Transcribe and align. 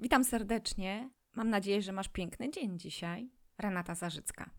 Witam 0.00 0.24
serdecznie. 0.24 1.10
Mam 1.34 1.50
nadzieję, 1.50 1.82
że 1.82 1.92
masz 1.92 2.08
piękny 2.08 2.50
dzień 2.50 2.78
dzisiaj. 2.78 3.30
Renata 3.58 3.94
Zarzycka. 3.94 4.50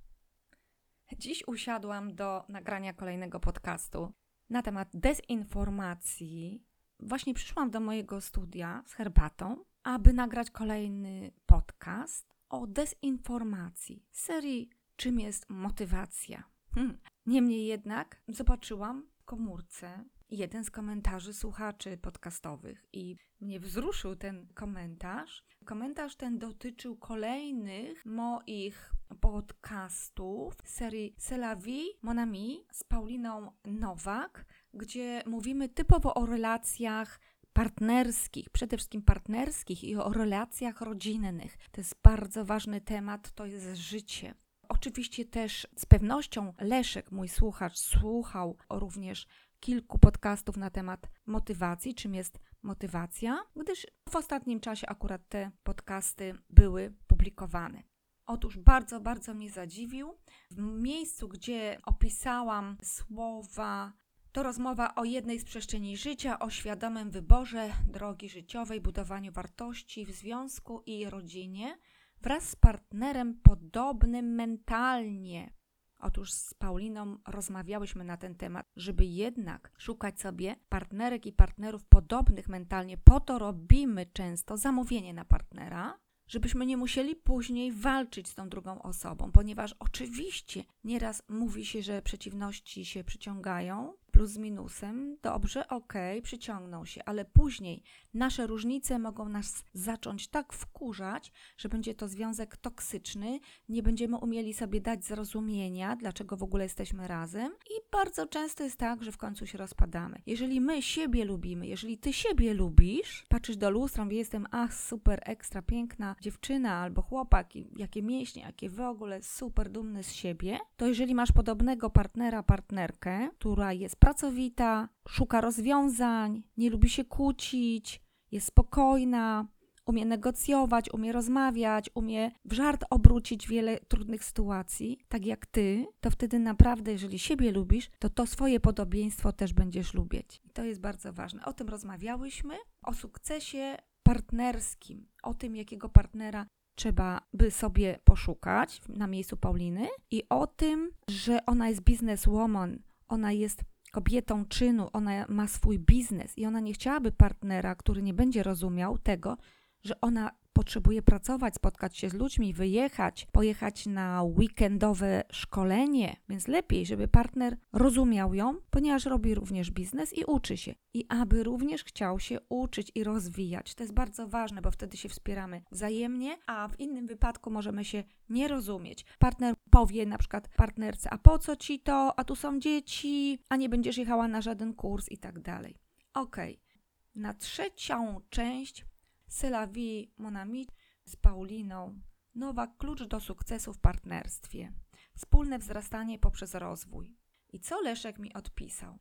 Dziś 1.18 1.44
usiadłam 1.48 2.16
do 2.16 2.44
nagrania 2.50 2.94
kolejnego 2.94 3.40
podcastu 3.40 4.14
na 4.50 4.62
temat 4.62 4.90
dezinformacji. 4.94 6.64
Właśnie 7.00 7.34
przyszłam 7.34 7.72
do 7.72 7.80
mojego 7.80 8.22
studia 8.22 8.84
z 8.86 8.94
herbatą, 8.94 9.64
aby 9.84 10.14
nagrać 10.14 10.52
kolejny 10.52 11.32
podcast 11.46 12.34
o 12.50 12.68
dezinformacji, 12.68 14.06
serii 14.12 14.70
Czym 14.96 15.20
jest 15.20 15.50
motywacja. 15.50 16.44
Hmm. 16.74 16.98
Niemniej 17.26 17.66
jednak 17.66 18.22
zobaczyłam 18.28 19.08
w 19.18 19.24
komórce 19.24 20.06
jeden 20.30 20.64
z 20.64 20.72
komentarzy 20.72 21.34
słuchaczy 21.34 21.98
podcastowych 21.98 22.86
i 22.94 23.16
mnie 23.42 23.60
wzruszył 23.60 24.16
ten 24.16 24.48
komentarz. 24.54 25.44
Komentarz 25.66 26.16
ten 26.16 26.40
dotyczył 26.40 26.98
kolejnych 26.98 28.06
moich 28.06 28.94
podcastów 29.20 30.54
serii 30.64 31.16
Selavi 31.18 31.84
Monami 32.02 32.66
z 32.72 32.84
Pauliną 32.84 33.52
Nowak, 33.66 34.46
gdzie 34.74 35.24
mówimy 35.26 35.70
typowo 35.70 36.14
o 36.14 36.26
relacjach 36.26 37.20
partnerskich, 37.54 38.50
przede 38.50 38.78
wszystkim 38.78 39.02
partnerskich 39.02 39.84
i 39.84 39.96
o 39.96 40.14
relacjach 40.14 40.82
rodzinnych. 40.82 41.58
To 41.72 41.82
jest 41.82 41.96
bardzo 42.04 42.46
ważny 42.46 42.82
temat, 42.82 43.32
to 43.32 43.46
jest 43.46 43.76
życie. 43.76 44.34
Oczywiście 44.70 45.26
też 45.26 45.68
z 45.76 45.86
pewnością 45.86 46.54
Leszek, 46.60 47.12
mój 47.12 47.28
słuchacz, 47.28 47.78
słuchał 47.78 48.58
również 48.70 49.28
kilku 49.60 50.00
podcastów 50.00 50.58
na 50.58 50.70
temat 50.70 51.08
motywacji, 51.26 51.96
czym 51.96 52.16
jest 52.16 52.40
motywacja, 52.62 53.40
gdyż 53.56 53.88
w 54.10 54.16
ostatnim 54.16 54.60
czasie 54.60 54.88
akurat 54.88 55.22
te 55.30 55.52
podcasty 55.64 56.34
były 56.50 56.94
publikowane. 57.08 57.84
Otóż 58.26 58.58
bardzo, 58.58 59.00
bardzo 59.00 59.34
mnie 59.34 59.52
zadziwił. 59.52 60.18
W 60.52 60.58
miejscu, 60.62 61.28
gdzie 61.28 61.78
opisałam 61.86 62.78
słowa, 62.84 63.94
to 64.32 64.44
rozmowa 64.44 64.96
o 64.96 65.04
jednej 65.04 65.40
z 65.40 65.46
przestrzeni 65.46 65.98
życia, 65.98 66.40
o 66.40 66.50
świadomym 66.50 67.12
wyborze 67.12 67.70
drogi 67.88 68.30
życiowej, 68.30 68.82
budowaniu 68.82 69.32
wartości 69.32 70.06
w 70.06 70.12
związku 70.12 70.84
i 70.86 71.10
rodzinie 71.10 71.78
wraz 72.22 72.50
z 72.50 72.56
partnerem 72.56 73.40
podobnym 73.44 74.26
mentalnie. 74.36 75.54
Otóż 76.00 76.32
z 76.32 76.54
Pauliną 76.54 77.18
rozmawiałyśmy 77.28 78.04
na 78.04 78.18
ten 78.18 78.36
temat, 78.36 78.66
żeby 78.76 79.06
jednak 79.06 79.72
szukać 79.78 80.22
sobie 80.22 80.56
partnerek 80.70 81.26
i 81.26 81.34
partnerów 81.34 81.86
podobnych 81.86 82.50
mentalnie. 82.50 82.98
Po 82.98 83.20
to 83.20 83.40
robimy 83.40 84.06
często 84.06 84.58
zamówienie 84.58 85.14
na 85.14 85.26
partnera, 85.26 86.00
żebyśmy 86.28 86.66
nie 86.66 86.78
musieli 86.78 87.16
później 87.16 87.72
walczyć 87.72 88.28
z 88.28 88.36
tą 88.36 88.50
drugą 88.50 88.82
osobą, 88.82 89.32
ponieważ 89.32 89.76
oczywiście 89.80 90.64
nieraz 90.84 91.24
mówi 91.30 91.66
się, 91.66 91.82
że 91.82 92.02
przeciwności 92.02 92.86
się 92.86 93.04
przyciągają, 93.04 93.94
plus 94.12 94.30
z 94.30 94.38
minusem, 94.38 95.18
dobrze, 95.22 95.68
okej, 95.68 96.18
okay, 96.18 96.22
przyciągną 96.22 96.86
się, 96.86 97.04
ale 97.06 97.26
później 97.26 97.84
nasze 98.14 98.48
różnice 98.48 99.00
mogą 99.00 99.30
nas 99.30 99.64
zacząć 99.74 100.28
tak 100.28 100.54
wkurzać, 100.54 101.32
że 101.58 101.70
będzie 101.70 101.96
to 101.96 102.08
związek 102.08 102.58
toksyczny, 102.58 103.40
nie 103.70 103.84
będziemy 103.84 104.18
umieli 104.18 104.54
sobie 104.54 104.82
dać 104.82 105.06
zrozumienia, 105.06 105.96
dlaczego 105.96 106.38
w 106.38 106.44
ogóle 106.44 106.64
jesteśmy 106.64 107.08
razem 107.08 107.52
i 107.70 107.74
bardzo 107.92 108.28
często 108.28 108.64
jest 108.64 108.78
tak, 108.78 109.04
że 109.04 109.12
w 109.12 109.18
końcu 109.18 109.48
się 109.48 109.58
rozpadamy. 109.58 110.22
Jeżeli 110.26 110.62
my 110.62 110.82
siebie 110.82 111.26
lubimy, 111.26 111.68
jeżeli 111.68 111.98
ty 111.98 112.14
siebie 112.14 112.54
lubisz, 112.54 113.26
patrzysz 113.30 113.58
do 113.58 113.70
lustra, 113.70 114.06
mówię, 114.06 114.18
jestem 114.18 114.48
ach, 114.52 114.74
super, 114.74 115.20
ekstra, 115.26 115.62
piękna 115.62 116.16
dziewczyna 116.22 116.76
albo 116.76 117.02
chłopak, 117.02 117.48
jakie 117.78 118.04
mięśnie, 118.04 118.42
jakie 118.42 118.70
w 118.70 118.80
ogóle 118.80 119.24
super 119.24 119.70
dumny 119.70 120.04
z 120.04 120.12
siebie, 120.12 120.60
to 120.78 120.88
jeżeli 120.88 121.16
masz 121.16 121.32
podobnego 121.32 121.90
partnera, 121.90 122.44
partnerkę, 122.44 123.30
która 123.40 123.74
jest 123.74 123.96
pracowita, 124.00 124.90
szuka 125.10 125.42
rozwiązań, 125.42 126.44
nie 126.58 126.70
lubi 126.70 126.90
się 126.90 127.06
kłócić, 127.06 128.02
jest 128.32 128.48
spokojna, 128.48 129.48
umie 129.90 130.06
negocjować, 130.06 130.94
umie 130.94 131.12
rozmawiać, 131.12 131.90
umie 131.94 132.32
w 132.46 132.54
żart 132.54 132.86
obrócić 132.90 133.48
wiele 133.48 133.80
trudnych 133.80 134.24
sytuacji, 134.24 135.00
tak 135.08 135.26
jak 135.26 135.46
ty, 135.46 135.86
to 136.00 136.12
wtedy 136.12 136.40
naprawdę, 136.40 136.92
jeżeli 136.92 137.20
siebie 137.20 137.52
lubisz, 137.52 137.90
to 138.00 138.10
to 138.10 138.26
swoje 138.26 138.60
podobieństwo 138.60 139.32
też 139.32 139.54
będziesz 139.54 139.94
lubić. 139.94 140.42
I 140.44 140.50
to 140.50 140.64
jest 140.64 140.82
bardzo 140.82 141.14
ważne. 141.14 141.46
O 141.46 141.54
tym 141.54 141.70
rozmawiałyśmy, 141.70 142.56
o 142.84 142.94
sukcesie 142.94 143.78
partnerskim, 144.04 145.08
o 145.24 145.34
tym, 145.34 145.56
jakiego 145.56 145.90
partnera 145.90 146.46
trzeba 146.76 147.22
by 147.34 147.52
sobie 147.52 148.00
poszukać 148.04 148.82
na 148.90 149.08
miejscu 149.08 149.38
Pauliny 149.38 149.88
i 150.12 150.24
o 150.30 150.48
tym, 150.48 150.92
że 151.08 151.46
ona 151.46 151.70
jest 151.70 151.82
bizneswoman, 151.82 152.80
ona 153.08 153.32
jest 153.32 153.64
kobietą 153.92 154.46
czynu, 154.46 154.90
ona 154.94 155.26
ma 155.30 155.48
swój 155.48 155.80
biznes 155.80 156.38
i 156.38 156.46
ona 156.46 156.60
nie 156.60 156.74
chciałaby 156.74 157.12
partnera, 157.12 157.76
który 157.76 158.02
nie 158.02 158.14
będzie 158.14 158.44
rozumiał 158.44 158.98
tego, 158.98 159.38
że 159.84 160.02
ona 160.02 160.32
potrzebuje 160.60 161.02
pracować, 161.02 161.56
spotkać 161.56 161.98
się 161.98 162.10
z 162.10 162.14
ludźmi, 162.14 162.54
wyjechać, 162.54 163.28
pojechać 163.32 163.86
na 163.86 164.24
weekendowe 164.24 165.24
szkolenie, 165.32 166.16
więc 166.30 166.48
lepiej, 166.48 166.86
żeby 166.86 167.08
partner 167.08 167.58
rozumiał 167.74 168.34
ją, 168.34 168.56
ponieważ 168.70 169.06
robi 169.06 169.36
również 169.36 169.72
biznes 169.72 170.18
i 170.18 170.26
uczy 170.26 170.58
się. 170.58 170.76
I 170.94 171.06
aby 171.10 171.44
również 171.44 171.84
chciał 171.84 172.20
się 172.20 172.38
uczyć 172.50 172.92
i 172.96 173.04
rozwijać. 173.04 173.76
To 173.76 173.84
jest 173.84 173.94
bardzo 173.94 174.28
ważne, 174.28 174.62
bo 174.62 174.72
wtedy 174.72 174.98
się 174.98 175.10
wspieramy 175.10 175.62
wzajemnie, 175.72 176.38
a 176.48 176.68
w 176.68 176.80
innym 176.80 177.08
wypadku 177.08 177.52
możemy 177.52 177.86
się 177.86 178.04
nie 178.30 178.48
rozumieć. 178.48 179.06
Partner 179.20 179.56
powie 179.70 180.06
na 180.06 180.18
przykład 180.18 180.50
partnerce, 180.56 181.10
a 181.10 181.18
po 181.18 181.38
co 181.38 181.56
ci 181.56 181.80
to, 181.80 182.20
a 182.20 182.24
tu 182.24 182.36
są 182.36 182.60
dzieci, 182.60 183.40
a 183.50 183.56
nie 183.56 183.70
będziesz 183.70 183.98
jechała 183.98 184.28
na 184.28 184.42
żaden 184.42 184.74
kurs 184.74 185.10
i 185.10 185.18
tak 185.18 185.40
dalej. 185.40 185.76
Okej. 186.14 186.54
Okay. 186.54 186.70
Na 187.16 187.34
trzecią 187.34 188.22
część 188.30 188.86
Sylawi 189.30 190.14
Monami 190.18 190.68
z 191.06 191.16
Pauliną. 191.16 192.02
Nowa 192.36 192.68
klucz 192.68 193.04
do 193.04 193.20
sukcesu 193.20 193.74
w 193.74 193.80
partnerstwie. 193.80 194.74
Wspólne 195.16 195.60
wzrastanie 195.60 196.20
poprzez 196.20 196.56
rozwój. 196.56 197.18
I 197.54 197.60
co 197.60 197.82
Leszek 197.82 198.20
mi 198.20 198.34
odpisał? 198.34 199.00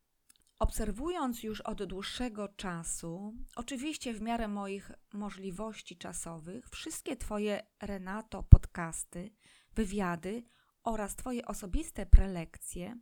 Obserwując 0.59 1.43
już 1.43 1.61
od 1.61 1.85
dłuższego 1.85 2.49
czasu, 2.49 3.35
oczywiście 3.57 4.15
w 4.15 4.21
miarę 4.21 4.49
moich 4.49 4.91
możliwości 5.13 5.97
czasowych, 5.97 6.69
wszystkie 6.69 7.17
Twoje 7.17 7.67
Renato 7.83 8.43
podcasty, 8.43 9.31
wywiady 9.75 10.45
oraz 10.85 11.17
Twoje 11.17 11.47
osobiste 11.47 12.07
prelekcje, 12.07 12.99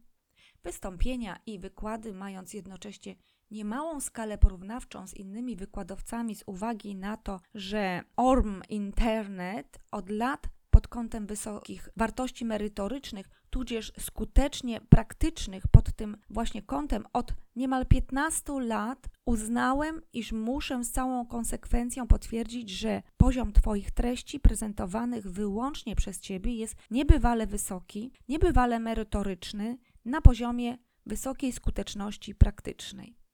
wystąpienia 0.62 1.40
i 1.46 1.58
wykłady, 1.58 2.12
mając 2.12 2.54
jednocześnie 2.54 3.16
niemałą 3.50 4.00
skalę 4.00 4.38
porównawczą 4.38 5.06
z 5.06 5.14
innymi 5.14 5.56
wykładowcami 5.56 6.34
z 6.34 6.42
uwagi 6.46 6.94
na 6.96 7.16
to, 7.16 7.40
że 7.54 8.02
ORM 8.16 8.62
Internet 8.68 9.78
od 9.90 10.10
lat 10.10 10.48
pod 10.76 10.88
kątem 10.88 11.26
wysokich 11.26 11.88
wartości 11.96 12.44
merytorycznych, 12.44 13.28
tudzież 13.50 13.92
skutecznie 13.98 14.80
praktycznych 14.80 15.68
pod 15.68 15.92
tym 15.92 16.16
właśnie 16.30 16.62
kątem 16.62 17.04
od 17.12 17.34
niemal 17.56 17.86
15 17.86 18.52
lat 18.60 19.08
uznałem, 19.26 20.02
iż 20.12 20.32
muszę 20.32 20.84
z 20.84 20.90
całą 20.90 21.26
konsekwencją 21.26 22.06
potwierdzić, 22.06 22.70
że 22.70 23.02
poziom 23.16 23.52
Twoich 23.52 23.90
treści 23.90 24.40
prezentowanych 24.40 25.30
wyłącznie 25.30 25.96
przez 25.96 26.20
Ciebie 26.20 26.54
jest 26.54 26.76
niebywale 26.90 27.46
wysoki, 27.46 28.12
niebywale 28.28 28.80
merytoryczny 28.80 29.78
na 30.04 30.20
poziomie 30.20 30.78
wysokiej 31.06 31.52
skuteczności 31.52 32.34
praktycznej. 32.34 33.25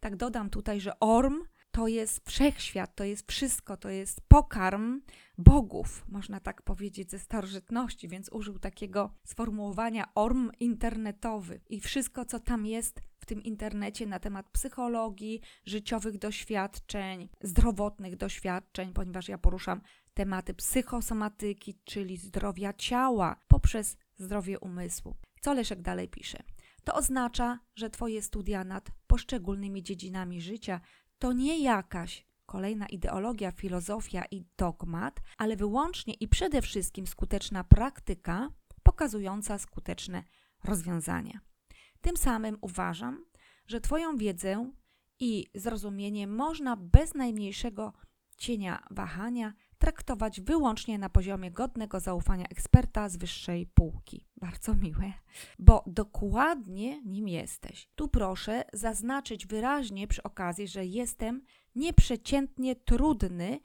Tak 0.00 0.16
dodam 0.16 0.50
tutaj, 0.50 0.80
że 0.80 1.00
orm 1.00 1.42
to 1.70 1.88
jest 1.88 2.28
wszechświat, 2.28 2.94
to 2.94 3.04
jest 3.04 3.32
wszystko, 3.32 3.76
to 3.76 3.88
jest 3.88 4.20
pokarm 4.28 5.00
bogów, 5.38 6.04
można 6.08 6.40
tak 6.40 6.62
powiedzieć, 6.62 7.10
ze 7.10 7.18
starożytności, 7.18 8.08
więc 8.08 8.28
użył 8.32 8.58
takiego 8.58 9.14
sformułowania 9.24 10.14
orm 10.14 10.50
internetowy 10.60 11.60
i 11.68 11.80
wszystko, 11.80 12.24
co 12.24 12.40
tam 12.40 12.66
jest 12.66 13.00
w 13.18 13.26
tym 13.26 13.42
internecie 13.42 14.06
na 14.06 14.18
temat 14.18 14.50
psychologii, 14.50 15.40
życiowych 15.66 16.18
doświadczeń, 16.18 17.28
zdrowotnych 17.40 18.16
doświadczeń, 18.16 18.92
ponieważ 18.92 19.28
ja 19.28 19.38
poruszam 19.38 19.80
tematy 20.14 20.54
psychosomatyki, 20.54 21.78
czyli 21.84 22.16
zdrowia 22.16 22.72
ciała 22.72 23.36
poprzez 23.48 23.96
zdrowie 24.16 24.58
umysłu. 24.58 25.16
Co 25.40 25.54
Leszek 25.54 25.82
dalej 25.82 26.08
pisze? 26.08 26.42
To 26.88 26.94
oznacza, 26.94 27.58
że 27.74 27.90
Twoje 27.90 28.22
studia 28.22 28.64
nad 28.64 28.90
poszczególnymi 29.06 29.82
dziedzinami 29.82 30.40
życia 30.40 30.80
to 31.18 31.32
nie 31.32 31.62
jakaś 31.62 32.26
kolejna 32.46 32.86
ideologia, 32.86 33.52
filozofia 33.52 34.24
i 34.30 34.44
dogmat, 34.56 35.20
ale 35.38 35.56
wyłącznie 35.56 36.14
i 36.14 36.28
przede 36.28 36.62
wszystkim 36.62 37.06
skuteczna 37.06 37.64
praktyka 37.64 38.48
pokazująca 38.82 39.58
skuteczne 39.58 40.24
rozwiązania. 40.64 41.40
Tym 42.00 42.16
samym 42.16 42.58
uważam, 42.60 43.24
że 43.66 43.80
Twoją 43.80 44.16
wiedzę 44.16 44.72
i 45.20 45.46
zrozumienie 45.54 46.26
można 46.26 46.76
bez 46.76 47.14
najmniejszego 47.14 47.92
cienia 48.38 48.82
wahania 48.90 49.52
traktować 49.78 50.40
wyłącznie 50.40 50.98
na 50.98 51.08
poziomie 51.08 51.50
godnego 51.50 52.00
zaufania 52.00 52.46
eksperta 52.46 53.08
z 53.08 53.16
wyższej 53.16 53.66
półki. 53.66 54.26
Bardzo 54.36 54.74
miłe, 54.74 55.12
bo 55.58 55.84
dokładnie 55.86 57.02
nim 57.02 57.28
jesteś. 57.28 57.88
Tu 57.94 58.08
proszę 58.08 58.64
zaznaczyć 58.72 59.46
wyraźnie 59.46 60.06
przy 60.06 60.22
okazji, 60.22 60.68
że 60.68 60.86
jestem 60.86 61.42
nieprzeciętnie 61.74 62.76
trudny 62.76 63.60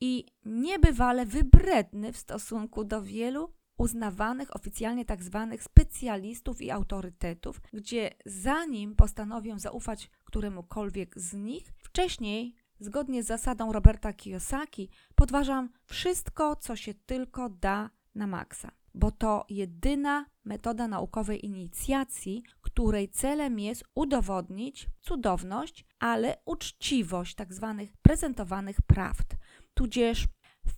i 0.00 0.26
niebywale 0.44 1.26
wybredny 1.26 2.12
w 2.12 2.16
stosunku 2.18 2.84
do 2.84 3.02
wielu 3.02 3.52
uznawanych 3.78 4.56
oficjalnie 4.56 5.04
tak 5.04 5.22
zwanych 5.22 5.62
specjalistów 5.62 6.62
i 6.62 6.70
autorytetów, 6.70 7.60
gdzie 7.72 8.10
zanim 8.26 8.96
postanowię 8.96 9.58
zaufać 9.58 10.10
któremukolwiek 10.24 11.18
z 11.18 11.34
nich, 11.34 11.72
wcześniej 11.78 12.54
Zgodnie 12.80 13.22
z 13.22 13.26
zasadą 13.26 13.72
Roberta 13.72 14.12
Kiyosaki 14.12 14.88
podważam 15.14 15.68
wszystko, 15.84 16.56
co 16.56 16.76
się 16.76 16.94
tylko 16.94 17.48
da 17.48 17.90
na 18.14 18.26
maksa, 18.26 18.70
bo 18.94 19.10
to 19.10 19.44
jedyna 19.48 20.26
metoda 20.44 20.88
naukowej 20.88 21.46
inicjacji, 21.46 22.42
której 22.60 23.08
celem 23.08 23.58
jest 23.58 23.84
udowodnić 23.94 24.88
cudowność, 25.00 25.84
ale 25.98 26.36
uczciwość 26.44 27.34
tzw. 27.34 27.74
Tak 27.78 27.96
prezentowanych 28.02 28.82
prawd, 28.82 29.36
tudzież 29.74 30.26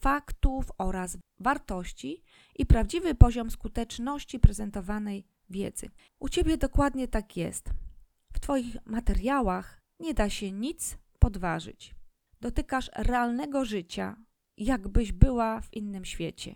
faktów 0.01 0.73
oraz 0.79 1.19
wartości 1.39 2.23
i 2.57 2.67
prawdziwy 2.67 3.15
poziom 3.15 3.51
skuteczności 3.51 4.39
prezentowanej 4.39 5.27
wiedzy. 5.51 5.91
U 6.19 6.29
ciebie 6.29 6.57
dokładnie 6.57 7.09
tak 7.09 7.37
jest. 7.37 7.71
W 8.33 8.41
Twoich 8.41 8.77
materiałach 8.87 9.81
nie 10.01 10.15
da 10.15 10.31
się 10.31 10.53
nic 10.53 10.99
podważyć. 11.21 11.95
Dotykasz 12.41 12.91
realnego 12.97 13.65
życia, 13.65 14.17
jakbyś 14.57 15.13
była 15.13 15.61
w 15.61 15.75
innym 15.75 16.05
świecie. 16.05 16.55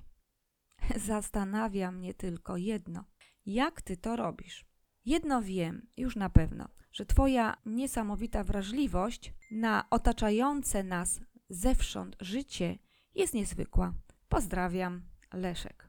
Zastanawia 0.96 1.90
mnie 1.90 2.14
tylko 2.14 2.56
jedno: 2.56 3.04
jak 3.46 3.82
ty 3.82 3.96
to 3.96 4.16
robisz? 4.16 4.64
Jedno 5.04 5.42
wiem, 5.42 5.86
już 5.96 6.16
na 6.16 6.30
pewno, 6.30 6.68
że 6.92 7.06
Twoja 7.06 7.56
niesamowita 7.66 8.44
wrażliwość 8.44 9.34
na 9.50 9.84
otaczające 9.90 10.82
nas 10.82 11.20
zewsząd 11.48 12.16
życie 12.20 12.78
jest 13.14 13.34
niezwykła. 13.34 13.94
Pozdrawiam, 14.28 15.02
Leszek. 15.32 15.88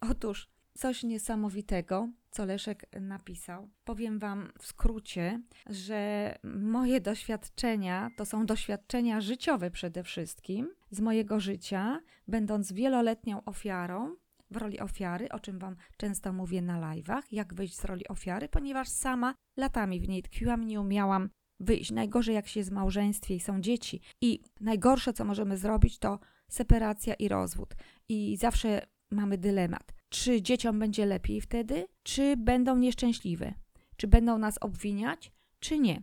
Otóż 0.00 0.55
coś 0.76 1.02
niesamowitego, 1.02 2.08
co 2.30 2.44
Leszek 2.44 2.86
napisał. 3.00 3.68
Powiem 3.84 4.18
Wam 4.18 4.52
w 4.58 4.66
skrócie, 4.66 5.42
że 5.66 6.34
moje 6.44 7.00
doświadczenia 7.00 8.10
to 8.16 8.24
są 8.24 8.46
doświadczenia 8.46 9.20
życiowe 9.20 9.70
przede 9.70 10.02
wszystkim 10.02 10.68
z 10.90 11.00
mojego 11.00 11.40
życia, 11.40 12.00
będąc 12.28 12.72
wieloletnią 12.72 13.44
ofiarą 13.44 14.16
w 14.50 14.56
roli 14.56 14.80
ofiary, 14.80 15.28
o 15.28 15.40
czym 15.40 15.58
Wam 15.58 15.76
często 15.96 16.32
mówię 16.32 16.62
na 16.62 16.80
live'ach, 16.80 17.22
jak 17.32 17.54
wyjść 17.54 17.76
z 17.76 17.84
roli 17.84 18.08
ofiary, 18.08 18.48
ponieważ 18.48 18.88
sama 18.88 19.34
latami 19.56 20.00
w 20.00 20.08
niej 20.08 20.22
tkwiłam, 20.22 20.64
nie 20.64 20.80
umiałam 20.80 21.30
wyjść. 21.60 21.90
Najgorzej, 21.90 22.34
jak 22.34 22.48
się 22.48 22.60
jest 22.60 22.70
w 22.70 22.72
małżeństwie 22.72 23.34
i 23.34 23.40
są 23.40 23.60
dzieci. 23.60 24.00
I 24.20 24.40
najgorsze, 24.60 25.12
co 25.12 25.24
możemy 25.24 25.56
zrobić, 25.56 25.98
to 25.98 26.18
separacja 26.48 27.14
i 27.14 27.28
rozwód. 27.28 27.74
I 28.08 28.36
zawsze 28.36 28.86
mamy 29.10 29.38
dylemat 29.38 29.95
czy 30.22 30.42
dzieciom 30.42 30.78
będzie 30.78 31.06
lepiej 31.06 31.40
wtedy, 31.40 31.86
czy 32.02 32.36
będą 32.36 32.76
nieszczęśliwe, 32.76 33.54
czy 33.96 34.06
będą 34.06 34.38
nas 34.38 34.58
obwiniać, 34.60 35.32
czy 35.60 35.78
nie. 35.78 36.02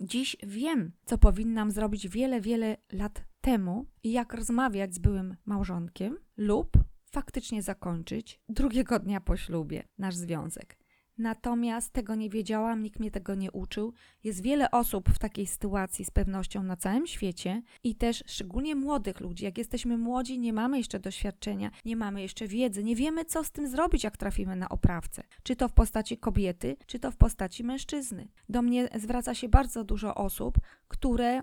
Dziś 0.00 0.36
wiem, 0.42 0.92
co 1.04 1.18
powinnam 1.18 1.70
zrobić 1.70 2.08
wiele, 2.08 2.40
wiele 2.40 2.76
lat 2.92 3.24
temu 3.40 3.86
i 4.02 4.12
jak 4.12 4.34
rozmawiać 4.34 4.94
z 4.94 4.98
byłym 4.98 5.36
małżonkiem 5.44 6.18
lub 6.36 6.72
faktycznie 7.04 7.62
zakończyć 7.62 8.40
drugiego 8.48 8.98
dnia 8.98 9.20
po 9.20 9.36
ślubie 9.36 9.82
nasz 9.98 10.16
związek. 10.16 10.79
Natomiast 11.20 11.92
tego 11.92 12.14
nie 12.14 12.30
wiedziałam, 12.30 12.82
nikt 12.82 13.00
mnie 13.00 13.10
tego 13.10 13.34
nie 13.34 13.52
uczył. 13.52 13.92
Jest 14.24 14.42
wiele 14.42 14.70
osób 14.70 15.08
w 15.08 15.18
takiej 15.18 15.46
sytuacji 15.46 16.04
z 16.04 16.10
pewnością 16.10 16.62
na 16.62 16.76
całym 16.76 17.06
świecie 17.06 17.62
i 17.84 17.94
też 17.94 18.24
szczególnie 18.26 18.74
młodych 18.74 19.20
ludzi. 19.20 19.44
Jak 19.44 19.58
jesteśmy 19.58 19.98
młodzi, 19.98 20.38
nie 20.38 20.52
mamy 20.52 20.78
jeszcze 20.78 21.00
doświadczenia, 21.00 21.70
nie 21.84 21.96
mamy 21.96 22.22
jeszcze 22.22 22.46
wiedzy, 22.46 22.84
nie 22.84 22.96
wiemy, 22.96 23.24
co 23.24 23.44
z 23.44 23.50
tym 23.50 23.68
zrobić, 23.68 24.04
jak 24.04 24.16
trafimy 24.16 24.56
na 24.56 24.68
oprawcę. 24.68 25.22
Czy 25.42 25.56
to 25.56 25.68
w 25.68 25.72
postaci 25.72 26.18
kobiety, 26.18 26.76
czy 26.86 26.98
to 26.98 27.10
w 27.10 27.16
postaci 27.16 27.64
mężczyzny. 27.64 28.28
Do 28.48 28.62
mnie 28.62 28.88
zwraca 28.94 29.34
się 29.34 29.48
bardzo 29.48 29.84
dużo 29.84 30.14
osób, 30.14 30.58
które 30.88 31.42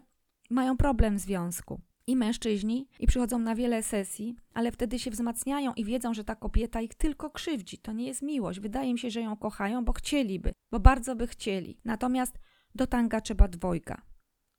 mają 0.50 0.78
problem 0.78 1.18
w 1.18 1.22
związku 1.22 1.82
i 2.08 2.16
mężczyźni 2.16 2.88
i 3.00 3.08
przychodzą 3.08 3.40
na 3.40 3.56
wiele 3.56 3.84
sesji, 3.84 4.36
ale 4.54 4.72
wtedy 4.72 5.00
się 5.00 5.12
wzmacniają 5.12 5.74
i 5.74 5.86
wiedzą, 5.86 6.14
że 6.14 6.24
ta 6.24 6.36
kobieta 6.36 6.82
ich 6.82 6.94
tylko 6.94 7.30
krzywdzi. 7.30 7.78
To 7.78 7.92
nie 7.92 8.08
jest 8.08 8.22
miłość. 8.22 8.60
Wydaje 8.60 8.94
mi 8.94 9.00
się, 9.00 9.10
że 9.10 9.22
ją 9.22 9.38
kochają, 9.38 9.86
bo 9.86 9.94
chcieliby, 9.94 10.52
bo 10.72 10.80
bardzo 10.80 11.16
by 11.16 11.28
chcieli. 11.28 11.80
Natomiast 11.86 12.40
do 12.76 12.88
tanga 12.88 13.22
trzeba 13.22 13.48
dwojga. 13.48 14.02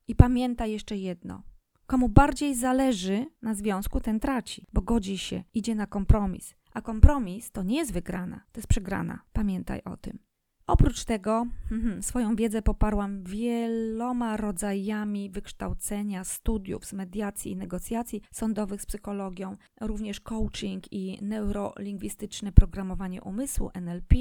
I 0.09 0.15
pamiętaj 0.15 0.73
jeszcze 0.73 0.97
jedno. 0.97 1.43
Komu 1.87 2.09
bardziej 2.09 2.55
zależy 2.55 3.27
na 3.43 3.55
związku, 3.55 4.01
ten 4.01 4.21
traci, 4.21 4.67
bo 4.73 4.83
godzi 4.83 5.19
się, 5.19 5.45
idzie 5.55 5.75
na 5.75 5.87
kompromis. 5.87 6.55
A 6.73 6.83
kompromis 6.83 7.51
to 7.51 7.63
nie 7.63 7.77
jest 7.77 7.93
wygrana, 7.93 8.45
to 8.53 8.59
jest 8.59 8.69
przegrana. 8.69 9.21
Pamiętaj 9.33 9.83
o 9.85 9.97
tym. 9.97 10.19
Oprócz 10.69 11.05
tego 11.05 11.47
mhm, 11.71 12.03
swoją 12.03 12.37
wiedzę 12.37 12.63
poparłam 12.63 13.25
wieloma 13.25 14.37
rodzajami 14.37 15.31
wykształcenia, 15.31 16.25
studiów 16.25 16.87
z 16.87 16.93
mediacji 16.93 17.53
i 17.53 17.57
negocjacji 17.57 18.23
sądowych 18.33 18.83
z 18.83 18.87
psychologią, 18.87 19.57
również 19.81 20.21
coaching 20.21 20.93
i 20.93 21.19
neurolingwistyczne 21.23 22.53
programowanie 22.53 23.23
umysłu 23.23 23.71
NLP, 23.75 24.17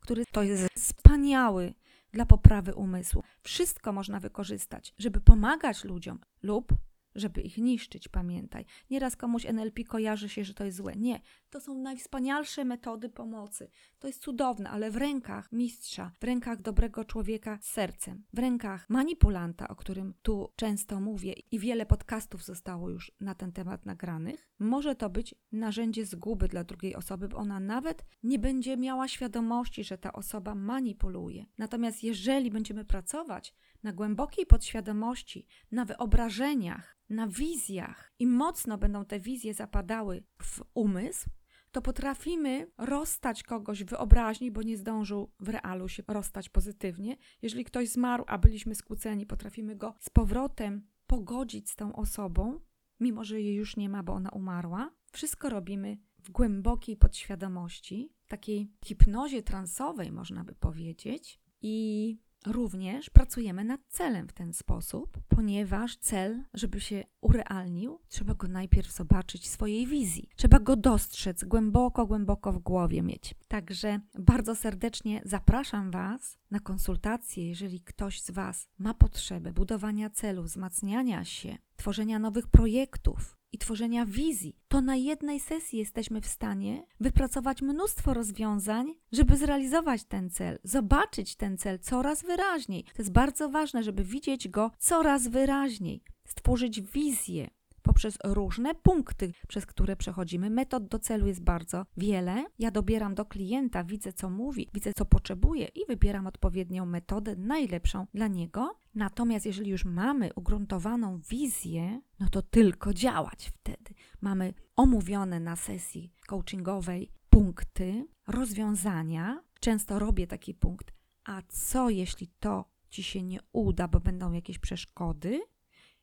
który 0.00 0.24
to 0.32 0.42
jest 0.42 0.68
wspaniały 0.74 1.74
dla 2.12 2.26
poprawy 2.26 2.74
umysłu. 2.74 3.22
Wszystko 3.40 3.92
można 3.92 4.20
wykorzystać, 4.20 4.94
żeby 4.98 5.20
pomagać 5.20 5.84
ludziom 5.84 6.18
lub 6.42 6.72
żeby 7.16 7.40
ich 7.40 7.58
niszczyć, 7.58 8.08
pamiętaj. 8.08 8.64
Nieraz 8.90 9.16
komuś 9.16 9.46
NLP 9.46 9.84
kojarzy 9.84 10.28
się, 10.28 10.44
że 10.44 10.54
to 10.54 10.64
jest 10.64 10.76
złe. 10.76 10.96
Nie, 10.96 11.20
to 11.50 11.60
są 11.60 11.74
najwspanialsze 11.74 12.64
metody 12.64 13.08
pomocy. 13.08 13.70
To 13.98 14.06
jest 14.06 14.22
cudowne, 14.22 14.70
ale 14.70 14.90
w 14.90 14.96
rękach 14.96 15.52
mistrza, 15.52 16.12
w 16.20 16.24
rękach 16.24 16.62
dobrego 16.62 17.04
człowieka 17.04 17.58
z 17.60 17.66
sercem, 17.66 18.24
w 18.32 18.38
rękach 18.38 18.90
manipulanta, 18.90 19.68
o 19.68 19.76
którym 19.76 20.14
tu 20.22 20.52
często 20.56 21.00
mówię 21.00 21.32
i 21.50 21.58
wiele 21.58 21.86
podcastów 21.86 22.44
zostało 22.44 22.90
już 22.90 23.12
na 23.20 23.34
ten 23.34 23.52
temat 23.52 23.86
nagranych, 23.86 24.48
może 24.58 24.94
to 24.94 25.10
być 25.10 25.34
narzędzie 25.52 26.06
zguby 26.06 26.48
dla 26.48 26.64
drugiej 26.64 26.96
osoby, 26.96 27.28
bo 27.28 27.36
ona 27.36 27.60
nawet 27.60 28.04
nie 28.22 28.38
będzie 28.38 28.76
miała 28.76 29.08
świadomości, 29.08 29.84
że 29.84 29.98
ta 29.98 30.12
osoba 30.12 30.54
manipuluje. 30.54 31.46
Natomiast 31.58 32.04
jeżeli 32.04 32.50
będziemy 32.50 32.84
pracować 32.84 33.54
na 33.86 33.92
głębokiej 33.92 34.46
podświadomości, 34.46 35.46
na 35.72 35.84
wyobrażeniach, 35.84 36.96
na 37.08 37.28
wizjach 37.28 38.12
i 38.18 38.26
mocno 38.26 38.78
będą 38.78 39.04
te 39.04 39.20
wizje 39.20 39.54
zapadały 39.54 40.24
w 40.42 40.62
umysł, 40.74 41.30
to 41.72 41.82
potrafimy 41.82 42.70
rozstać 42.78 43.42
kogoś 43.42 43.84
w 43.84 43.88
wyobraźni, 43.88 44.50
bo 44.50 44.62
nie 44.62 44.76
zdążył 44.76 45.30
w 45.40 45.48
realu 45.48 45.88
się 45.88 46.02
rozstać 46.08 46.48
pozytywnie. 46.48 47.16
Jeżeli 47.42 47.64
ktoś 47.64 47.88
zmarł, 47.88 48.24
a 48.26 48.38
byliśmy 48.38 48.74
skłóceni, 48.74 49.26
potrafimy 49.26 49.76
go 49.76 49.94
z 50.00 50.10
powrotem 50.10 50.86
pogodzić 51.06 51.70
z 51.70 51.76
tą 51.76 51.96
osobą, 51.96 52.60
mimo 53.00 53.24
że 53.24 53.40
jej 53.40 53.54
już 53.54 53.76
nie 53.76 53.88
ma, 53.88 54.02
bo 54.02 54.12
ona 54.12 54.30
umarła. 54.30 54.90
Wszystko 55.12 55.50
robimy 55.50 55.98
w 56.18 56.30
głębokiej 56.30 56.96
podświadomości, 56.96 58.12
takiej 58.28 58.70
hipnozie 58.84 59.42
transowej, 59.42 60.12
można 60.12 60.44
by 60.44 60.54
powiedzieć. 60.54 61.40
I 61.62 62.25
Również 62.46 63.10
pracujemy 63.10 63.64
nad 63.64 63.80
celem 63.88 64.28
w 64.28 64.32
ten 64.32 64.52
sposób, 64.52 65.18
ponieważ 65.28 65.96
cel, 65.96 66.42
żeby 66.54 66.80
się 66.80 67.04
urealnił, 67.20 68.00
trzeba 68.08 68.34
go 68.34 68.48
najpierw 68.48 68.92
zobaczyć 68.92 69.42
w 69.42 69.46
swojej 69.46 69.86
wizji. 69.86 70.28
Trzeba 70.36 70.58
go 70.58 70.76
dostrzec 70.76 71.44
głęboko, 71.44 72.06
głęboko 72.06 72.52
w 72.52 72.58
głowie 72.58 73.02
mieć. 73.02 73.34
Także 73.48 74.00
bardzo 74.18 74.54
serdecznie 74.54 75.22
zapraszam 75.24 75.90
Was 75.90 76.38
na 76.50 76.60
konsultacje, 76.60 77.48
jeżeli 77.48 77.80
ktoś 77.80 78.20
z 78.22 78.30
Was 78.30 78.68
ma 78.78 78.94
potrzebę 78.94 79.52
budowania 79.52 80.10
celu, 80.10 80.42
wzmacniania 80.42 81.24
się, 81.24 81.58
tworzenia 81.76 82.18
nowych 82.18 82.48
projektów, 82.48 83.36
i 83.56 83.58
tworzenia 83.58 84.06
wizji, 84.06 84.56
to 84.68 84.80
na 84.80 84.96
jednej 84.96 85.40
sesji 85.40 85.78
jesteśmy 85.78 86.20
w 86.20 86.26
stanie 86.26 86.86
wypracować 87.00 87.62
mnóstwo 87.62 88.14
rozwiązań, 88.14 88.94
żeby 89.12 89.36
zrealizować 89.36 90.04
ten 90.04 90.30
cel, 90.30 90.58
zobaczyć 90.64 91.36
ten 91.36 91.58
cel 91.58 91.78
coraz 91.78 92.22
wyraźniej. 92.22 92.84
To 92.84 93.02
jest 93.02 93.12
bardzo 93.12 93.48
ważne, 93.48 93.82
żeby 93.82 94.04
widzieć 94.04 94.48
go 94.48 94.70
coraz 94.78 95.28
wyraźniej, 95.28 96.02
stworzyć 96.24 96.80
wizję, 96.80 97.50
poprzez 97.86 98.18
różne 98.24 98.74
punkty, 98.74 99.32
przez 99.48 99.66
które 99.66 99.96
przechodzimy. 99.96 100.50
Metod 100.50 100.88
do 100.88 100.98
celu 100.98 101.26
jest 101.26 101.42
bardzo 101.42 101.86
wiele. 101.96 102.44
Ja 102.58 102.70
dobieram 102.70 103.14
do 103.14 103.24
klienta, 103.24 103.84
widzę 103.84 104.12
co 104.12 104.30
mówi, 104.30 104.68
widzę 104.74 104.92
co 104.96 105.04
potrzebuje 105.04 105.66
i 105.66 105.80
wybieram 105.88 106.26
odpowiednią 106.26 106.86
metodę, 106.86 107.36
najlepszą 107.36 108.06
dla 108.14 108.26
niego. 108.28 108.78
Natomiast 108.94 109.46
jeżeli 109.46 109.70
już 109.70 109.84
mamy 109.84 110.30
ugruntowaną 110.34 111.20
wizję, 111.30 112.00
no 112.20 112.28
to 112.28 112.42
tylko 112.42 112.94
działać 112.94 113.52
wtedy. 113.54 113.94
Mamy 114.20 114.54
omówione 114.76 115.40
na 115.40 115.56
sesji 115.56 116.12
coachingowej 116.26 117.10
punkty, 117.30 118.06
rozwiązania. 118.26 119.42
Często 119.60 119.98
robię 119.98 120.26
taki 120.26 120.54
punkt, 120.54 120.92
a 121.24 121.42
co 121.48 121.90
jeśli 121.90 122.28
to 122.40 122.64
ci 122.90 123.02
się 123.02 123.22
nie 123.22 123.38
uda, 123.52 123.88
bo 123.88 124.00
będą 124.00 124.32
jakieś 124.32 124.58
przeszkody? 124.58 125.40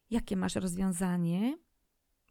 Jakie 0.09 0.37
masz 0.37 0.55
rozwiązanie? 0.55 1.57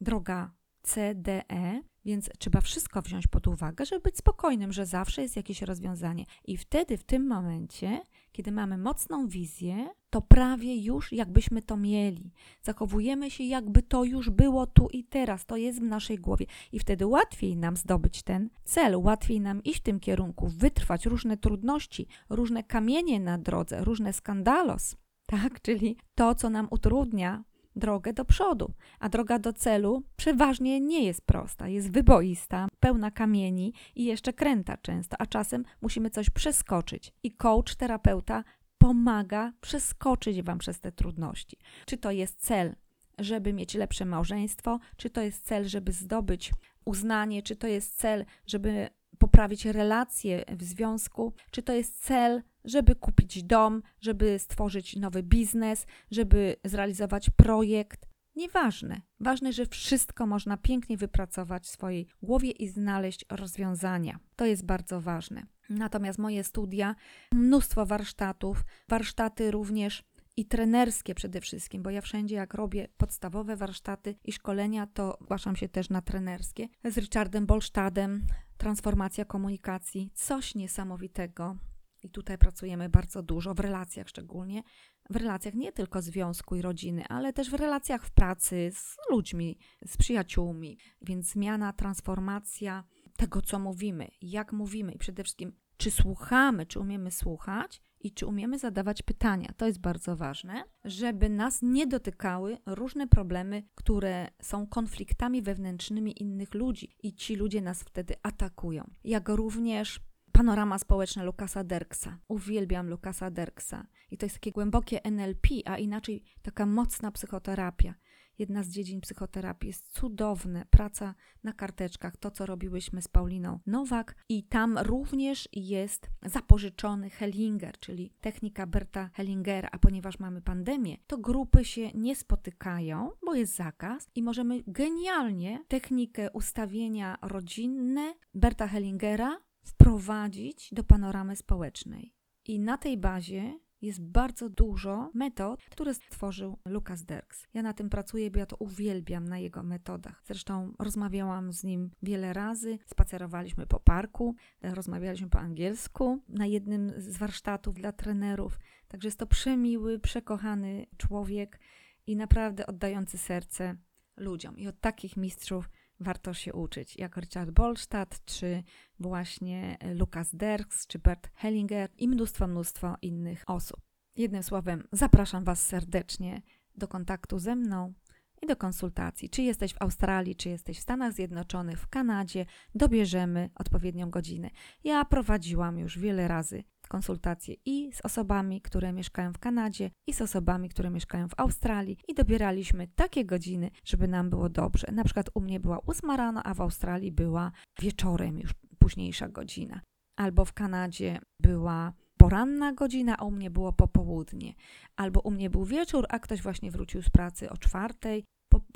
Droga 0.03 0.51
C, 0.83 1.15
D, 1.15 1.43
E, 1.53 1.83
więc 2.05 2.31
trzeba 2.39 2.61
wszystko 2.61 3.03
wziąć 3.03 3.27
pod 3.27 3.47
uwagę, 3.47 3.87
żeby 3.87 4.01
być 4.01 4.17
spokojnym, 4.17 4.73
że 4.73 4.87
zawsze 4.87 5.23
jest 5.23 5.37
jakieś 5.37 5.63
rozwiązanie. 5.63 6.25
I 6.45 6.57
wtedy, 6.57 6.97
w 6.97 7.05
tym 7.05 7.27
momencie, 7.27 8.01
kiedy 8.33 8.53
mamy 8.53 8.79
mocną 8.79 9.29
wizję, 9.29 9.89
to 10.11 10.23
prawie 10.23 10.77
już 10.77 11.13
jakbyśmy 11.13 11.63
to 11.63 11.77
mieli. 11.77 12.33
Zachowujemy 12.63 13.31
się, 13.31 13.45
jakby 13.45 13.83
to 13.83 14.05
już 14.05 14.31
było 14.31 14.67
tu 14.67 14.89
i 14.89 15.05
teraz, 15.05 15.47
to 15.47 15.57
jest 15.57 15.81
w 15.81 15.83
naszej 15.83 16.19
głowie. 16.19 16.47
I 16.73 16.79
wtedy 16.79 17.07
łatwiej 17.07 17.57
nam 17.57 17.77
zdobyć 17.77 18.23
ten 18.23 18.51
cel, 18.65 18.97
łatwiej 18.97 19.41
nam 19.41 19.63
iść 19.63 19.79
w 19.79 19.83
tym 19.83 20.01
kierunku, 20.01 20.49
wytrwać 20.49 21.07
różne 21.07 21.37
trudności, 21.37 22.07
różne 22.31 22.65
kamienie 22.65 23.21
na 23.21 23.39
drodze, 23.39 23.85
różne 23.85 24.13
skandalos. 24.13 24.97
Tak, 25.27 25.61
czyli 25.61 25.97
to, 26.15 26.35
co 26.35 26.51
nam 26.51 26.69
utrudnia 26.71 27.45
drogę 27.76 28.12
do 28.12 28.25
przodu, 28.25 28.73
a 29.00 29.09
droga 29.09 29.38
do 29.38 29.52
celu 29.52 30.02
przeważnie 30.17 30.81
nie 30.81 31.05
jest 31.05 31.26
prosta, 31.26 31.69
jest 31.69 31.91
wyboista, 31.91 32.69
pełna 32.81 33.11
kamieni 33.11 33.73
i 33.95 34.05
jeszcze 34.05 34.33
kręta 34.33 34.76
często, 34.76 35.17
a 35.19 35.26
czasem 35.26 35.64
musimy 35.81 36.11
coś 36.11 36.31
przeskoczyć. 36.31 37.12
I 37.23 37.33
coach, 37.33 37.75
terapeuta 37.75 38.45
pomaga 38.79 39.52
przeskoczyć 39.61 40.43
Wam 40.43 40.59
przez 40.59 40.81
te 40.81 40.93
trudności. 40.93 41.57
Czy 41.87 41.99
to 41.99 42.11
jest 42.11 42.41
cel, 42.41 42.75
żeby 43.19 43.52
mieć 43.52 43.75
lepsze 43.75 44.05
małżeństwo, 44.05 44.79
czy 44.97 45.11
to 45.11 45.21
jest 45.21 45.45
cel, 45.45 45.69
żeby 45.69 45.93
zdobyć 45.93 46.52
uznanie, 46.85 47.43
czy 47.43 47.57
to 47.57 47.67
jest 47.67 47.97
cel, 47.97 48.25
żeby 48.47 48.88
poprawić 49.23 49.64
relacje 49.67 50.45
w 50.49 50.62
związku, 50.62 51.33
czy 51.50 51.62
to 51.62 51.73
jest 51.73 52.05
cel, 52.05 52.43
żeby 52.64 52.95
kupić 52.95 53.43
dom, 53.43 53.83
żeby 54.00 54.38
stworzyć 54.38 54.97
nowy 54.97 55.23
biznes, 55.23 55.87
żeby 56.11 56.57
zrealizować 56.64 57.31
projekt. 57.31 58.09
Nieważne. 58.37 59.00
Ważne, 59.21 59.52
że 59.52 59.67
wszystko 59.67 60.26
można 60.26 60.57
pięknie 60.57 60.97
wypracować 60.97 61.64
w 61.64 61.71
swojej 61.71 62.07
głowie 62.23 62.50
i 62.50 62.69
znaleźć 62.69 63.25
rozwiązania. 63.31 64.19
To 64.37 64.47
jest 64.47 64.64
bardzo 64.67 65.00
ważne. 65.00 65.47
Natomiast 65.71 66.19
moje 66.19 66.45
studia, 66.45 66.95
mnóstwo 67.33 67.87
warsztatów, 67.87 68.64
warsztaty 68.88 69.50
również 69.50 70.05
i 70.37 70.47
trenerskie 70.47 71.15
przede 71.15 71.41
wszystkim, 71.41 71.83
bo 71.83 71.91
ja 71.91 72.01
wszędzie 72.01 72.35
jak 72.35 72.55
robię 72.55 72.89
podstawowe 72.97 73.57
warsztaty 73.57 74.15
i 74.25 74.33
szkolenia, 74.33 74.87
to 74.87 75.19
zgłaszam 75.21 75.57
się 75.57 75.69
też 75.69 75.91
na 75.91 76.03
trenerskie 76.03 76.69
z 76.85 76.99
Richardem 76.99 77.47
Bolstadem, 77.47 78.27
transformacja 78.57 79.25
komunikacji, 79.25 80.11
coś 80.15 80.55
niesamowitego. 80.55 81.57
I 82.03 82.11
tutaj 82.11 82.39
pracujemy 82.39 82.89
bardzo 82.89 83.23
dużo 83.23 83.55
w 83.55 83.61
relacjach, 83.61 84.09
szczególnie 84.09 84.62
w 85.11 85.17
relacjach 85.17 85.55
nie 85.55 85.73
tylko 85.73 86.03
związku 86.03 86.57
i 86.57 86.62
rodziny, 86.62 87.05
ale 87.09 87.33
też 87.33 87.51
w 87.51 87.55
relacjach 87.55 88.05
w 88.05 88.11
pracy 88.11 88.71
z 88.75 88.97
ludźmi, 89.11 89.59
z 89.87 89.97
przyjaciółmi. 89.97 90.79
Więc 91.03 91.27
zmiana, 91.27 91.73
transformacja 91.73 92.85
tego, 93.17 93.43
co 93.43 93.59
mówimy, 93.59 94.09
jak 94.23 94.53
mówimy 94.53 94.93
i 94.93 94.99
przede 94.99 95.25
wszystkim, 95.25 95.53
czy 95.83 95.91
słuchamy, 95.91 96.67
czy 96.67 96.81
umiemy 96.81 97.11
słuchać 97.11 97.83
i 98.01 98.12
czy 98.12 98.27
umiemy 98.27 98.59
zadawać 98.59 99.03
pytania. 99.03 99.49
To 99.57 99.67
jest 99.67 99.81
bardzo 99.81 100.17
ważne, 100.17 100.65
żeby 100.85 101.29
nas 101.29 101.62
nie 101.62 101.87
dotykały 101.87 102.59
różne 102.67 103.07
problemy, 103.07 103.62
które 103.75 104.29
są 104.43 104.67
konfliktami 104.67 105.43
wewnętrznymi 105.43 106.23
innych 106.23 106.55
ludzi 106.55 106.97
i 107.03 107.15
ci 107.15 107.37
ludzie 107.37 107.61
nas 107.61 107.83
wtedy 107.83 108.15
atakują. 108.23 108.91
Jak 109.05 109.29
również 109.29 110.01
panorama 110.33 110.79
społeczne 110.79 111.25
Lukasa 111.25 111.65
Derksa. 111.65 112.19
Uwielbiam 112.29 112.89
Lukasa 112.89 113.31
Derksa. 113.31 113.87
I 114.11 114.19
to 114.19 114.27
jest 114.27 114.37
takie 114.37 114.53
głębokie 114.53 115.05
NLP, 115.05 115.49
a 115.65 115.79
inaczej 115.79 116.25
taka 116.43 116.67
mocna 116.67 117.12
psychoterapia. 117.12 117.95
Jedna 118.43 118.63
z 118.63 118.69
dziedzin 118.69 119.01
psychoterapii 119.01 119.67
jest 119.67 119.93
cudowne. 119.93 120.65
Praca 120.71 121.15
na 121.45 121.53
karteczkach, 121.53 122.17
to 122.17 122.31
co 122.31 122.47
robiłyśmy 122.47 123.03
z 123.03 123.09
Pauliną 123.09 123.59
Nowak. 123.67 124.17
I 124.29 124.43
tam 124.45 124.79
również 124.79 125.49
jest 125.53 126.11
zapożyczony 126.23 127.11
Hellinger, 127.11 127.79
czyli 127.79 128.13
technika 128.21 128.67
Berta 128.67 129.11
Hellingera. 129.15 129.69
A 129.73 129.79
ponieważ 129.79 130.19
mamy 130.19 130.43
pandemię, 130.43 130.97
to 131.07 131.19
grupy 131.19 131.65
się 131.65 131.91
nie 131.95 132.17
spotykają, 132.17 133.11
bo 133.25 133.35
jest 133.35 133.55
zakaz 133.55 134.09
i 134.15 134.23
możemy 134.23 134.63
genialnie 134.67 135.65
technikę 135.69 136.31
ustawienia 136.31 137.19
rodzinne 137.23 138.15
Berta 138.35 138.69
Hellingera 138.69 139.41
wprowadzić 139.65 140.75
do 140.75 140.85
panoramy 140.85 141.37
społecznej. 141.37 142.15
I 142.45 142.61
na 142.61 142.79
tej 142.79 142.99
bazie 142.99 143.59
jest 143.83 144.03
bardzo 144.03 144.49
dużo 144.49 145.11
metod, 145.15 145.65
które 145.71 145.95
stworzył 145.95 146.59
Lucas 146.65 147.05
Derks. 147.05 147.47
Ja 147.55 147.62
na 147.62 147.73
tym 147.73 147.91
pracuję, 147.91 148.31
bo 148.31 148.39
ja 148.39 148.47
to 148.47 148.57
uwielbiam 148.57 149.29
na 149.29 149.39
jego 149.39 149.62
metodach. 149.62 150.23
Zresztą 150.25 150.75
rozmawiałam 150.79 151.53
z 151.53 151.65
nim 151.65 151.91
wiele 152.03 152.33
razy, 152.33 152.79
spacerowaliśmy 152.87 153.67
po 153.67 153.81
parku, 153.81 154.35
rozmawialiśmy 154.62 155.29
po 155.29 155.39
angielsku 155.39 156.23
na 156.29 156.47
jednym 156.47 156.93
z 156.97 157.17
warsztatów 157.17 157.75
dla 157.75 157.93
trenerów. 157.93 158.59
Także 158.89 159.09
jest 159.09 159.19
to 159.19 159.27
przemiły, 159.27 159.99
przekochany 159.99 160.87
człowiek 160.97 161.61
i 162.07 162.17
naprawdę 162.17 162.67
oddający 162.67 163.19
serce 163.19 163.77
ludziom. 164.17 164.59
I 164.59 164.69
od 164.69 164.81
takich 164.81 165.17
mistrzów 165.17 165.71
warto 166.03 166.35
się 166.35 166.53
uczyć, 166.53 166.97
jak 166.97 167.17
Richard 167.17 167.51
Bolstadt, 167.51 168.25
czy 168.25 168.63
właśnie 169.01 169.79
Lukas 169.95 170.35
Derks, 170.35 170.87
czy 170.87 170.99
Bert 170.99 171.31
Hellinger 171.35 171.91
i 171.99 172.09
mnóstwo, 172.09 172.47
mnóstwo 172.47 172.97
innych 173.03 173.45
osób. 173.47 173.81
Jednym 174.17 174.43
słowem, 174.43 174.89
zapraszam 174.93 175.45
Was 175.45 175.67
serdecznie 175.67 176.43
do 176.75 176.89
kontaktu 176.89 177.39
ze 177.39 177.57
mną 177.57 177.95
i 178.43 178.47
do 178.47 178.57
konsultacji. 178.57 179.31
Czy 179.31 179.43
jesteś 179.43 179.75
w 179.75 179.83
Australii, 179.83 180.37
czy 180.37 180.49
jesteś 180.49 180.79
w 180.79 180.83
Stanach 180.83 181.13
Zjednoczonych, 181.13 181.81
w 181.81 181.89
Kanadzie, 181.89 182.47
dobierzemy 182.75 183.51
odpowiednią 183.55 184.11
godzinę. 184.11 184.51
Ja 184.85 185.05
prowadziłam 185.05 185.79
już 185.79 185.99
wiele 185.99 186.29
razy 186.29 186.65
konsultacje 186.93 187.55
i 187.65 187.93
z 187.93 188.01
osobami, 188.01 188.61
które 188.61 188.93
mieszkają 188.93 189.33
w 189.33 189.39
Kanadzie, 189.39 189.91
i 190.07 190.13
z 190.13 190.21
osobami, 190.21 190.69
które 190.69 190.91
mieszkają 190.91 191.29
w 191.29 191.41
Australii, 191.41 191.99
i 192.09 192.15
dobieraliśmy 192.15 192.89
takie 192.89 193.25
godziny, 193.25 193.71
żeby 193.85 194.09
nam 194.09 194.31
było 194.31 194.49
dobrze. 194.49 194.87
Na 194.93 195.05
przykład 195.05 195.31
u 195.35 195.41
mnie 195.41 195.61
była 195.61 195.83
8 195.87 196.11
rano, 196.11 196.43
a 196.45 196.55
w 196.55 196.61
Australii 196.61 197.13
była 197.13 197.53
wieczorem 197.81 198.39
już 198.39 198.51
późniejsza 198.79 199.29
godzina. 199.29 199.81
Albo 200.17 200.45
w 200.45 200.53
Kanadzie 200.53 201.19
była 201.41 201.93
poranna 202.19 202.73
godzina, 202.73 203.17
a 203.19 203.25
u 203.25 203.31
mnie 203.31 203.51
było 203.51 203.73
popołudnie. 203.73 204.55
Albo 204.97 205.21
u 205.21 205.31
mnie 205.31 205.51
był 205.51 205.65
wieczór, 205.65 206.07
a 206.09 206.19
ktoś 206.19 206.43
właśnie 206.43 206.71
wrócił 206.71 207.03
z 207.03 207.11
pracy 207.11 207.51
o 207.51 207.57
czwartej, 207.57 208.25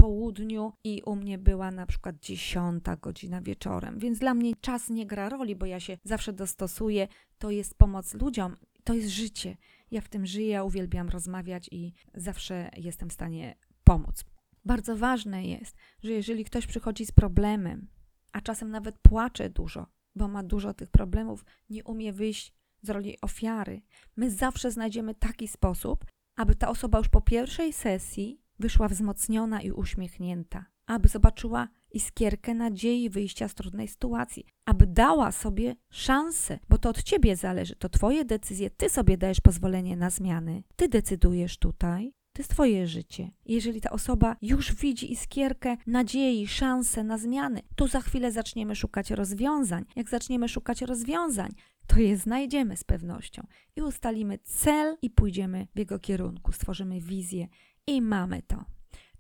południu 0.07 0.73
i 0.85 1.03
u 1.07 1.17
mnie 1.17 1.39
była 1.39 1.71
na 1.71 1.87
przykład 1.87 2.21
dziesiąta 2.21 2.97
godzina 2.97 3.41
wieczorem. 3.41 3.99
Więc 3.99 4.19
dla 4.19 4.35
mnie 4.35 4.53
czas 4.61 4.91
nie 4.91 5.07
gra 5.07 5.29
roli, 5.29 5.57
bo 5.57 5.67
ja 5.67 5.81
się 5.81 5.99
zawsze 6.05 6.33
dostosuję. 6.33 7.09
To 7.39 7.51
jest 7.51 7.75
pomoc 7.75 8.15
ludziom, 8.15 8.57
to 8.85 8.95
jest 8.95 9.09
życie. 9.09 9.57
Ja 9.91 10.01
w 10.01 10.09
tym 10.09 10.27
żyję, 10.27 10.65
uwielbiam 10.65 11.09
rozmawiać 11.09 11.69
i 11.73 11.93
zawsze 12.15 12.71
jestem 12.77 13.11
w 13.11 13.13
stanie 13.13 13.57
pomóc. 13.85 14.25
Bardzo 14.65 14.97
ważne 14.97 15.47
jest, 15.47 15.77
że 16.03 16.13
jeżeli 16.13 16.45
ktoś 16.45 16.67
przychodzi 16.67 17.07
z 17.07 17.13
problemem, 17.13 17.89
a 18.33 18.41
czasem 18.41 18.71
nawet 18.71 18.99
płacze 18.99 19.51
dużo, 19.51 19.87
bo 20.15 20.29
ma 20.29 20.43
dużo 20.43 20.75
tych 20.75 20.91
problemów, 20.91 21.45
nie 21.71 21.85
umie 21.85 22.13
wyjść 22.13 22.53
z 22.83 22.91
roli 22.91 23.21
ofiary, 23.21 23.83
my 24.17 24.31
zawsze 24.31 24.71
znajdziemy 24.71 25.15
taki 25.15 25.49
sposób, 25.49 26.05
aby 26.37 26.55
ta 26.55 26.69
osoba 26.69 26.99
już 26.99 27.09
po 27.09 27.21
pierwszej 27.21 27.73
sesji 27.73 28.46
wyszła 28.59 28.89
wzmocniona 28.89 29.63
i 29.63 29.71
uśmiechnięta, 29.71 30.67
aby 30.87 31.09
zobaczyła 31.09 31.69
iskierkę 31.93 32.55
nadziei 32.55 33.11
wyjścia 33.11 33.49
z 33.49 33.55
trudnej 33.55 33.89
sytuacji, 33.89 34.47
aby 34.65 34.87
dała 34.87 35.33
sobie 35.33 35.77
szansę, 35.91 36.59
bo 36.69 36.79
to 36.79 36.89
od 36.89 37.03
ciebie 37.03 37.37
zależy, 37.37 37.77
to 37.77 37.89
twoje 37.89 38.25
decyzje, 38.25 38.71
ty 38.71 38.89
sobie 38.89 39.19
dajesz 39.19 39.41
pozwolenie 39.41 39.97
na 39.97 40.11
zmiany, 40.11 40.63
ty 40.77 40.89
decydujesz 40.89 41.59
tutaj. 41.59 42.13
To 42.37 42.41
jest 42.41 42.51
Twoje 42.51 42.87
życie. 42.87 43.31
Jeżeli 43.47 43.81
ta 43.81 43.91
osoba 43.91 44.37
już 44.43 44.75
widzi 44.75 45.13
iskierkę 45.13 45.77
nadziei, 45.87 46.49
szansę 46.49 47.05
na 47.05 47.19
zmiany, 47.19 47.63
to 47.77 47.89
za 47.89 48.01
chwilę 48.01 48.33
zaczniemy 48.33 48.77
szukać 48.77 49.11
rozwiązań. 49.11 49.85
Jak 49.97 50.11
zaczniemy 50.11 50.49
szukać 50.49 50.83
rozwiązań, 50.83 51.51
to 51.87 52.01
je 52.01 52.17
znajdziemy 52.17 52.77
z 52.77 52.85
pewnością 52.85 53.47
i 53.77 53.83
ustalimy 53.83 54.39
cel 54.39 54.97
i 55.03 55.11
pójdziemy 55.11 55.67
w 55.75 55.79
jego 55.79 55.99
kierunku, 55.99 56.53
stworzymy 56.53 57.01
wizję 57.01 57.49
i 57.87 58.03
mamy 58.03 58.43
to. 58.43 58.65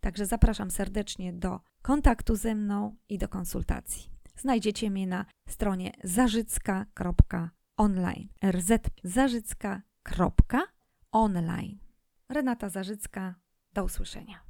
Także 0.00 0.26
zapraszam 0.26 0.70
serdecznie 0.70 1.32
do 1.32 1.60
kontaktu 1.82 2.36
ze 2.36 2.54
mną 2.54 2.96
i 3.08 3.18
do 3.18 3.28
konsultacji. 3.28 4.10
Znajdziecie 4.36 4.90
mnie 4.90 5.06
na 5.06 5.26
stronie 5.48 5.92
zarzycka.online. 6.04 8.28
rzzarzycka.online. 9.04 11.78
Renata 12.28 12.68
Zarzycka, 12.68 13.34
do 13.72 13.84
usłyszenia. 13.84 14.45